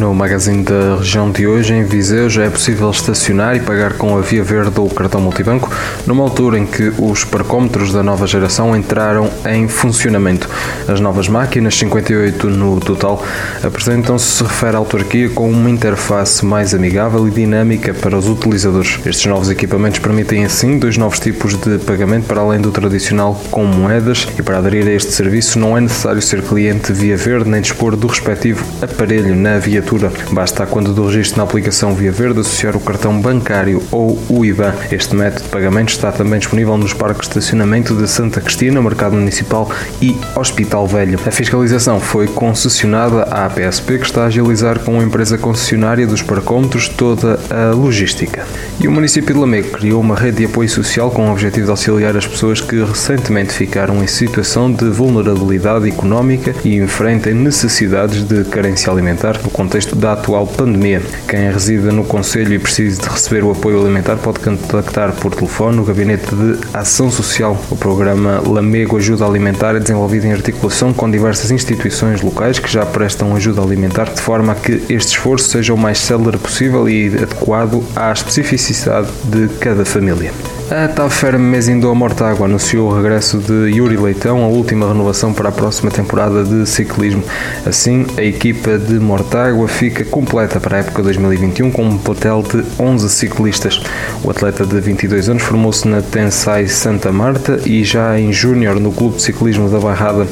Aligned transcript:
No 0.00 0.14
magazine 0.14 0.64
da 0.64 0.96
região 0.96 1.30
de 1.30 1.46
hoje, 1.46 1.74
em 1.74 1.84
Viseu, 1.84 2.30
já 2.30 2.44
é 2.44 2.48
possível 2.48 2.90
estacionar 2.90 3.54
e 3.54 3.60
pagar 3.60 3.98
com 3.98 4.16
a 4.16 4.22
Via 4.22 4.42
Verde 4.42 4.80
ou 4.80 4.86
o 4.86 4.94
cartão 4.94 5.20
multibanco, 5.20 5.70
numa 6.06 6.24
altura 6.24 6.58
em 6.58 6.64
que 6.64 6.90
os 6.98 7.22
parcómetros 7.22 7.92
da 7.92 8.02
nova 8.02 8.26
geração 8.26 8.74
entraram 8.74 9.28
em 9.44 9.68
funcionamento. 9.68 10.48
As 10.88 11.00
novas 11.00 11.28
máquinas, 11.28 11.76
58 11.76 12.48
no 12.48 12.80
total, 12.80 13.22
apresentam-se, 13.62 14.38
se 14.38 14.42
refere 14.42 14.74
à 14.74 14.78
autarquia, 14.78 15.28
com 15.28 15.50
uma 15.50 15.68
interface 15.68 16.46
mais 16.46 16.72
amigável 16.72 17.28
e 17.28 17.30
dinâmica 17.30 17.92
para 17.92 18.16
os 18.16 18.26
utilizadores. 18.26 18.98
Estes 19.04 19.26
novos 19.26 19.50
equipamentos 19.50 19.98
permitem, 19.98 20.46
assim, 20.46 20.78
dois 20.78 20.96
novos 20.96 21.20
tipos 21.20 21.54
de 21.56 21.76
pagamento 21.76 22.24
para 22.24 22.40
além 22.40 22.58
do 22.58 22.70
tradicional 22.70 23.38
com 23.50 23.66
moedas 23.66 24.26
e 24.38 24.42
para 24.42 24.56
aderir 24.56 24.86
a 24.86 24.92
este 24.92 25.12
serviço 25.12 25.58
não 25.58 25.76
é 25.76 25.80
necessário 25.82 26.22
ser 26.22 26.40
cliente 26.40 26.90
Via 26.90 27.18
Verde 27.18 27.50
nem 27.50 27.60
dispor 27.60 27.96
do 27.96 28.06
respectivo 28.06 28.64
aparelho 28.80 29.36
na 29.36 29.58
viatura 29.58 29.89
viatura. 29.90 30.12
Basta, 30.32 30.66
quando 30.66 30.92
do 30.92 31.06
registro 31.06 31.38
na 31.38 31.44
aplicação 31.44 31.94
Via 31.94 32.12
Verde, 32.12 32.40
associar 32.40 32.76
o 32.76 32.80
cartão 32.80 33.20
bancário 33.20 33.82
ou 33.90 34.18
o 34.28 34.44
IBAN. 34.44 34.74
Este 34.90 35.14
método 35.16 35.44
de 35.44 35.48
pagamento 35.48 35.88
está 35.90 36.12
também 36.12 36.38
disponível 36.38 36.76
nos 36.76 36.92
parques 36.92 37.28
de 37.28 37.38
estacionamento 37.38 37.94
de 37.94 38.06
Santa 38.06 38.40
Cristina, 38.40 38.80
Mercado 38.80 39.16
Municipal 39.16 39.70
e 40.00 40.16
Hospital 40.36 40.86
Velho. 40.86 41.18
A 41.26 41.30
fiscalização 41.30 42.00
foi 42.00 42.28
concessionada 42.28 43.22
à 43.24 43.48
PSP, 43.48 43.98
que 43.98 44.06
está 44.06 44.22
a 44.22 44.26
agilizar 44.26 44.78
com 44.80 45.00
a 45.00 45.02
empresa 45.02 45.36
concessionária 45.36 46.06
dos 46.06 46.22
parcómetros 46.22 46.88
toda 46.88 47.38
a 47.50 47.74
logística. 47.74 48.46
E 48.78 48.86
o 48.86 48.92
município 48.92 49.34
de 49.34 49.40
Lamego 49.40 49.70
criou 49.70 50.00
uma 50.00 50.16
rede 50.16 50.38
de 50.38 50.44
apoio 50.46 50.68
social 50.68 51.10
com 51.10 51.28
o 51.28 51.32
objetivo 51.32 51.66
de 51.66 51.70
auxiliar 51.70 52.16
as 52.16 52.26
pessoas 52.26 52.60
que 52.60 52.82
recentemente 52.82 53.52
ficaram 53.52 54.02
em 54.02 54.06
situação 54.06 54.72
de 54.72 54.88
vulnerabilidade 54.88 55.88
económica 55.88 56.54
e 56.64 56.76
enfrentem 56.76 57.34
necessidades 57.34 58.22
de 58.22 58.44
carência 58.44 58.90
alimentar 58.90 59.40
no 59.42 59.50
contexto 59.70 59.94
da 59.94 60.14
atual 60.14 60.48
pandemia. 60.48 61.00
Quem 61.28 61.48
resida 61.48 61.92
no 61.92 62.02
Conselho 62.04 62.52
e 62.52 62.58
precisa 62.58 63.00
de 63.00 63.08
receber 63.08 63.44
o 63.44 63.52
apoio 63.52 63.80
alimentar 63.80 64.16
pode 64.16 64.40
contactar 64.40 65.12
por 65.12 65.32
telefone 65.32 65.78
o 65.78 65.84
Gabinete 65.84 66.34
de 66.34 66.58
Ação 66.74 67.08
Social. 67.08 67.56
O 67.70 67.76
programa 67.76 68.42
Lamego 68.44 68.96
Ajuda 68.96 69.24
Alimentar 69.24 69.76
é 69.76 69.78
desenvolvido 69.78 70.26
em 70.26 70.32
articulação 70.32 70.92
com 70.92 71.08
diversas 71.08 71.52
instituições 71.52 72.20
locais 72.20 72.58
que 72.58 72.68
já 72.68 72.84
prestam 72.84 73.36
ajuda 73.36 73.62
alimentar 73.62 74.12
de 74.12 74.20
forma 74.20 74.50
a 74.50 74.56
que 74.56 74.82
este 74.88 75.12
esforço 75.12 75.48
seja 75.48 75.72
o 75.72 75.78
mais 75.78 75.98
célere 75.98 76.36
possível 76.36 76.88
e 76.88 77.06
adequado 77.06 77.84
à 77.94 78.10
especificidade 78.10 79.06
de 79.24 79.46
cada 79.60 79.84
família. 79.84 80.32
A 80.70 80.86
Tafer 80.86 81.36
Mezindo 81.36 81.92
Mortágua 81.96 82.46
anunciou 82.46 82.88
o 82.88 82.94
regresso 82.94 83.38
de 83.38 83.76
Yuri 83.76 83.96
Leitão, 83.96 84.44
a 84.44 84.46
última 84.46 84.86
renovação 84.86 85.32
para 85.32 85.48
a 85.48 85.52
próxima 85.52 85.90
temporada 85.90 86.44
de 86.44 86.64
ciclismo. 86.64 87.24
Assim, 87.66 88.06
a 88.16 88.22
equipa 88.22 88.78
de 88.78 88.94
Mortágua 89.00 89.66
fica 89.66 90.04
completa 90.04 90.60
para 90.60 90.76
a 90.76 90.80
época 90.80 91.02
2021 91.02 91.72
com 91.72 91.82
um 91.82 91.98
plantel 91.98 92.44
de 92.44 92.64
11 92.80 93.10
ciclistas. 93.10 93.82
O 94.22 94.30
atleta 94.30 94.64
de 94.64 94.78
22 94.80 95.28
anos 95.28 95.42
formou-se 95.42 95.88
na 95.88 96.02
Tensai 96.02 96.68
Santa 96.68 97.10
Marta 97.10 97.60
e 97.66 97.82
já 97.82 98.16
em 98.16 98.32
Júnior 98.32 98.78
no 98.78 98.92
Clube 98.92 99.16
de 99.16 99.22
Ciclismo 99.22 99.68
da 99.68 99.80
Barrada. 99.80 100.24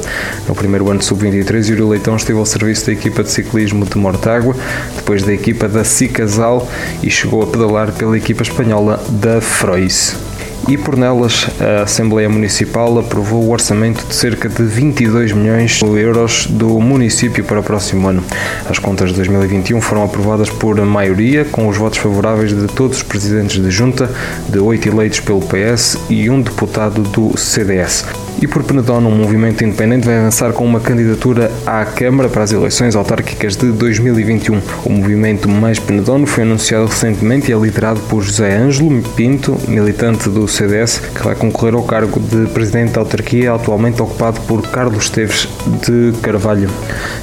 No 0.47 0.55
primeiro 0.55 0.89
ano 0.89 0.99
de 0.99 1.05
sub-23, 1.05 1.67
Yuri 1.67 1.81
Leitão 1.81 2.15
esteve 2.15 2.39
ao 2.39 2.45
serviço 2.45 2.85
da 2.85 2.93
equipa 2.93 3.23
de 3.23 3.29
ciclismo 3.29 3.85
de 3.85 3.97
Mortágua, 3.97 4.55
depois 4.95 5.21
da 5.21 5.33
equipa 5.33 5.67
da 5.67 5.83
Cicasal 5.83 6.65
e 7.03 7.09
chegou 7.09 7.43
a 7.43 7.47
pedalar 7.47 7.91
pela 7.91 8.15
equipa 8.15 8.41
espanhola 8.41 9.03
da 9.09 9.41
Frois 9.41 10.28
e 10.69 10.77
por 10.77 10.95
nelas 10.95 11.47
a 11.59 11.81
Assembleia 11.81 12.29
Municipal 12.29 12.99
aprovou 12.99 13.43
o 13.43 13.49
orçamento 13.49 14.05
de 14.05 14.13
cerca 14.13 14.47
de 14.47 14.61
22 14.61 15.31
milhões 15.31 15.79
de 15.79 15.99
euros 15.99 16.45
do 16.45 16.79
município 16.79 17.43
para 17.43 17.59
o 17.59 17.63
próximo 17.63 18.07
ano. 18.07 18.23
As 18.69 18.77
contas 18.77 19.09
de 19.09 19.15
2021 19.15 19.81
foram 19.81 20.03
aprovadas 20.03 20.49
por 20.49 20.79
maioria, 20.85 21.43
com 21.43 21.67
os 21.67 21.75
votos 21.75 21.97
favoráveis 21.97 22.55
de 22.55 22.67
todos 22.67 22.97
os 22.97 23.03
presidentes 23.03 23.59
de 23.59 23.71
junta, 23.71 24.11
de 24.47 24.59
oito 24.59 24.87
eleitos 24.87 25.19
pelo 25.19 25.41
PS 25.41 25.97
e 26.07 26.29
um 26.29 26.39
deputado 26.39 27.01
do 27.01 27.35
CDS. 27.35 28.28
E 28.41 28.47
por 28.47 28.63
Penedono, 28.63 29.09
um 29.09 29.15
movimento 29.15 29.65
independente 29.65 30.05
vai 30.05 30.17
avançar 30.17 30.53
com 30.53 30.63
uma 30.63 30.79
candidatura 30.79 31.51
à 31.65 31.83
Câmara 31.83 32.29
para 32.29 32.43
as 32.43 32.53
eleições 32.53 32.95
autárquicas 32.95 33.57
de 33.57 33.69
2021. 33.69 34.61
O 34.85 34.89
movimento 34.89 35.49
Mais 35.49 35.77
Penedono 35.77 36.25
foi 36.25 36.43
anunciado 36.43 36.85
recentemente 36.85 37.51
e 37.51 37.53
é 37.53 37.57
liderado 37.57 37.99
por 38.01 38.21
José 38.21 38.55
Ângelo 38.55 39.01
Pinto, 39.13 39.57
militante 39.67 40.29
do 40.29 40.47
CDS, 40.47 41.01
que 41.13 41.21
vai 41.21 41.35
concorrer 41.35 41.73
ao 41.73 41.83
cargo 41.83 42.17
de 42.17 42.47
presidente 42.53 42.93
da 42.93 43.01
autarquia, 43.01 43.53
atualmente 43.53 44.01
ocupado 44.01 44.39
por 44.41 44.61
Carlos 44.69 45.03
Esteves 45.03 45.49
de 45.85 46.17
Carvalho. 46.21 46.69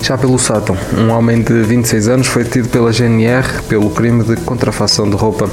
Já 0.03 0.19
pelo 0.19 0.39
Sátão, 0.39 0.77
um 0.99 1.11
homem 1.11 1.41
de 1.41 1.63
26 1.63 2.09
anos 2.09 2.27
foi 2.27 2.45
detido 2.45 2.69
pela 2.69 2.93
GNR 2.93 3.63
pelo 3.71 3.89
crime 3.89 4.23
de 4.23 4.37
contrafação 4.43 5.09
de 5.09 5.17
roupa. 5.17 5.49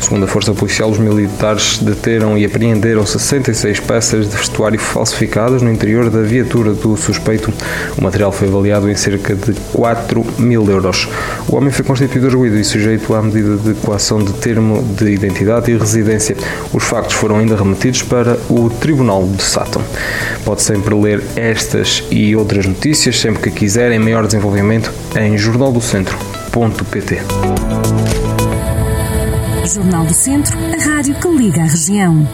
Segundo 0.00 0.26
a 0.26 0.28
Força 0.28 0.54
Policial, 0.54 0.88
os 0.88 0.98
militares 0.98 1.78
deteram 1.78 2.38
e 2.38 2.44
apreenderam 2.44 3.04
66 3.04 3.80
peças 3.80 4.30
de 4.30 4.36
vestuário 4.36 4.78
falso 4.78 5.07
falsificadas 5.08 5.62
no 5.62 5.70
interior 5.70 6.10
da 6.10 6.22
viatura 6.22 6.72
do 6.72 6.96
suspeito. 6.96 7.52
O 7.96 8.02
material 8.02 8.30
foi 8.30 8.48
avaliado 8.48 8.90
em 8.90 8.94
cerca 8.94 9.34
de 9.34 9.52
4 9.72 10.24
mil 10.38 10.68
euros. 10.68 11.08
O 11.48 11.56
homem 11.56 11.70
foi 11.70 11.84
constituído 11.84 12.26
arguído 12.26 12.58
e 12.58 12.64
sujeito 12.64 13.14
à 13.14 13.22
medida 13.22 13.56
de 13.56 13.74
coação 13.74 14.22
de 14.22 14.32
termo 14.34 14.82
de 14.96 15.10
identidade 15.10 15.70
e 15.70 15.78
residência. 15.78 16.36
Os 16.72 16.84
factos 16.84 17.14
foram 17.14 17.38
ainda 17.38 17.56
remetidos 17.56 18.02
para 18.02 18.38
o 18.50 18.68
Tribunal 18.68 19.26
de 19.26 19.42
Sátão. 19.42 19.82
Pode 20.44 20.62
sempre 20.62 20.94
ler 20.94 21.22
estas 21.36 22.04
e 22.10 22.36
outras 22.36 22.66
notícias 22.66 23.18
sempre 23.18 23.42
que 23.42 23.50
quiser 23.50 23.90
em 23.92 23.98
maior 23.98 24.26
desenvolvimento 24.26 24.92
em 25.16 25.36
jornaldocentro.pt. 25.38 27.18
Jornal 29.74 30.04
do 30.06 30.14
Centro, 30.14 30.56
a 30.58 30.82
rádio 30.82 31.14
que 31.16 31.28
liga 31.28 31.60
a 31.60 31.66
região. 31.66 32.26